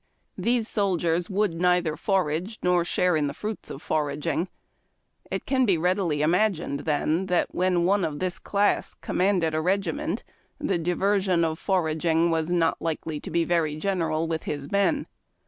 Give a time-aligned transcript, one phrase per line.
[0.39, 4.47] These soldiers would neither forac^e nor share in the fruits of foraging.
[5.29, 9.61] It can be readily imag ined, then, that when one of this class commanded a
[9.61, 10.23] regi ment
[10.57, 15.05] the diversion of foraging was not likely to be very general with his men.